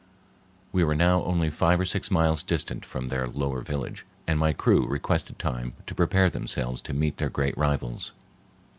We 0.71 0.83
were 0.83 0.95
now 0.95 1.21
only 1.25 1.51
five 1.51 1.79
or 1.79 1.85
six 1.85 2.09
miles 2.09 2.41
distant 2.41 2.83
from 2.83 3.07
their 3.09 3.27
lower 3.27 3.61
village, 3.61 4.03
and 4.25 4.39
my 4.39 4.51
crew 4.51 4.87
requested 4.87 5.37
time 5.37 5.73
to 5.85 5.93
prepare 5.93 6.31
themselves 6.31 6.81
to 6.81 6.93
meet 6.93 7.17
their 7.17 7.29
great 7.29 7.55
rivals. 7.55 8.11